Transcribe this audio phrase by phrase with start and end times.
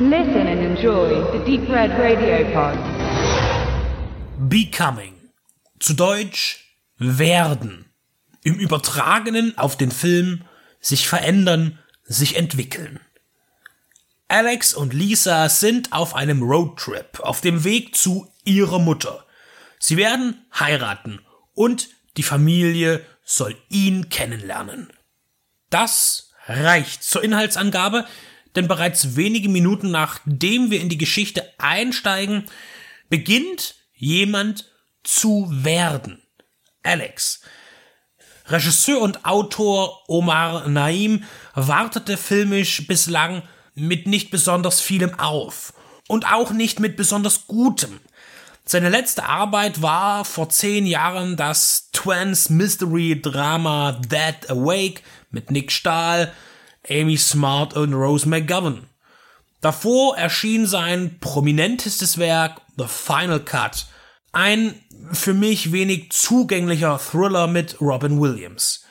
[0.00, 2.76] Listen and enjoy the Deep Red Radio Pod.
[4.50, 5.14] Becoming.
[5.78, 6.64] Zu Deutsch
[6.98, 7.84] werden.
[8.42, 10.42] Im Übertragenen auf den Film
[10.80, 12.98] sich verändern, sich entwickeln.
[14.26, 19.24] Alex und Lisa sind auf einem Roadtrip auf dem Weg zu ihrer Mutter.
[19.78, 21.20] Sie werden heiraten
[21.54, 24.92] und die Familie soll ihn kennenlernen.
[25.70, 28.06] Das reicht zur Inhaltsangabe,
[28.56, 32.44] denn bereits wenige Minuten nachdem wir in die Geschichte einsteigen,
[33.08, 34.70] beginnt jemand
[35.02, 36.22] zu werden.
[36.82, 37.40] Alex.
[38.46, 43.42] Regisseur und Autor Omar Naim wartete filmisch bislang
[43.74, 45.72] mit nicht besonders vielem auf
[46.08, 48.00] und auch nicht mit besonders gutem.
[48.66, 55.72] Seine letzte Arbeit war vor zehn Jahren das Twins Mystery Drama Dead Awake mit Nick
[55.72, 56.32] Stahl,
[56.88, 58.86] Amy Smart und Rose McGovern.
[59.60, 63.86] Davor erschien sein prominentestes Werk The Final Cut,
[64.32, 64.74] ein
[65.12, 68.84] für mich wenig zugänglicher Thriller mit Robin Williams.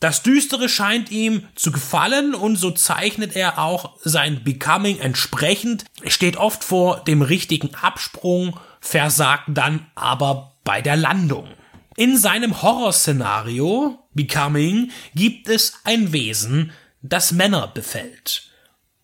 [0.00, 6.36] Das Düstere scheint ihm zu gefallen und so zeichnet er auch sein Becoming entsprechend, steht
[6.36, 11.48] oft vor dem richtigen Absprung, versagt dann aber bei der Landung.
[11.96, 16.72] In seinem Horrorszenario Becoming gibt es ein Wesen,
[17.04, 18.50] das Männer befällt.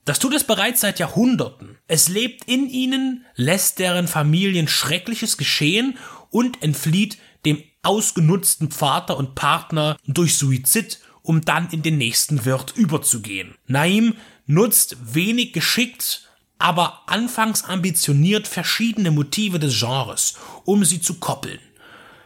[0.07, 1.77] Das tut es bereits seit Jahrhunderten.
[1.87, 5.99] Es lebt in ihnen, lässt deren Familien Schreckliches geschehen
[6.31, 12.75] und entflieht dem ausgenutzten Vater und Partner durch Suizid, um dann in den nächsten Wirt
[12.77, 13.55] überzugehen.
[13.67, 14.15] Naim
[14.47, 16.29] nutzt wenig geschickt,
[16.59, 20.35] aber anfangs ambitioniert verschiedene Motive des Genres,
[20.65, 21.61] um sie zu koppeln.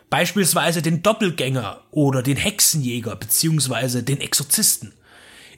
[0.08, 4.02] Beispielsweise den Doppelgänger oder den Hexenjäger bzw.
[4.02, 4.95] den Exorzisten.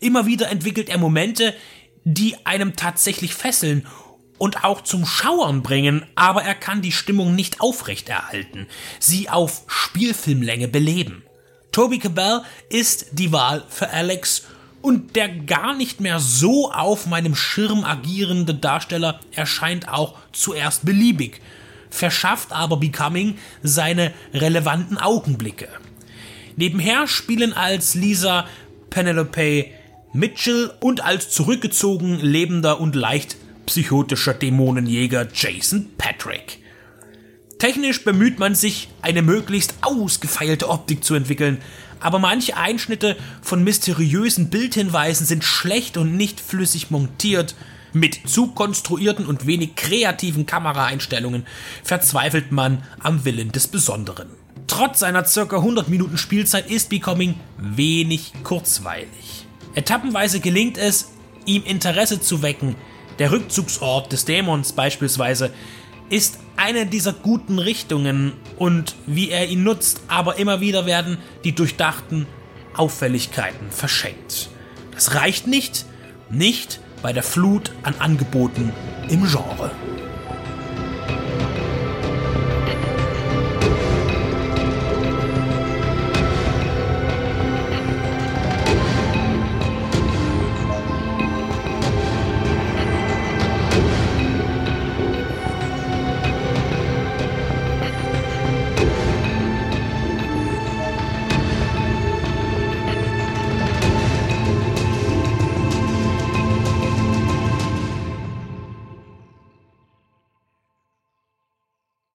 [0.01, 1.55] Immer wieder entwickelt er Momente,
[2.05, 3.87] die einem tatsächlich fesseln
[4.39, 8.67] und auch zum Schauern bringen, aber er kann die Stimmung nicht aufrechterhalten,
[9.01, 11.25] sie auf Spielfilmlänge beleben.
[11.73, 14.45] Toby Cabell ist die Wahl für Alex
[14.83, 21.41] und der gar nicht mehr so auf meinem Schirm agierende Darsteller erscheint auch zuerst beliebig,
[21.91, 25.69] verschafft aber Becoming seine relevanten Augenblicke.
[26.57, 28.47] Nebenher spielen als Lisa
[28.91, 29.67] Penelope
[30.13, 33.37] Mitchell und als zurückgezogen lebender und leicht
[33.67, 36.61] psychotischer Dämonenjäger Jason Patrick.
[37.59, 41.59] Technisch bemüht man sich, eine möglichst ausgefeilte Optik zu entwickeln,
[42.01, 47.55] aber manche Einschnitte von mysteriösen Bildhinweisen sind schlecht und nicht flüssig montiert.
[47.93, 51.47] Mit zu konstruierten und wenig kreativen Kameraeinstellungen
[51.83, 54.29] verzweifelt man am Willen des Besonderen.
[54.67, 59.36] Trotz seiner circa 100 Minuten Spielzeit ist Becoming wenig kurzweilig.
[59.77, 61.11] Etappenweise gelingt es,
[61.45, 62.75] ihm Interesse zu wecken.
[63.19, 65.53] Der Rückzugsort des Dämons beispielsweise
[66.09, 71.53] ist eine dieser guten Richtungen und wie er ihn nutzt, aber immer wieder werden die
[71.53, 72.27] durchdachten
[72.75, 74.49] Auffälligkeiten verschenkt.
[74.93, 75.85] Das reicht nicht,
[76.31, 78.73] nicht bei der Flut an Angeboten
[79.11, 79.71] im Genre.